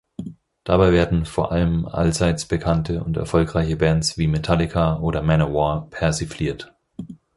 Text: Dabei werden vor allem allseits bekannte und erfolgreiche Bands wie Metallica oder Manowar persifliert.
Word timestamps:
Dabei 0.63 0.93
werden 0.93 1.25
vor 1.25 1.51
allem 1.51 1.85
allseits 1.85 2.47
bekannte 2.47 3.03
und 3.03 3.17
erfolgreiche 3.17 3.75
Bands 3.75 4.17
wie 4.17 4.25
Metallica 4.25 4.97
oder 4.97 5.21
Manowar 5.21 5.89
persifliert. 5.91 6.73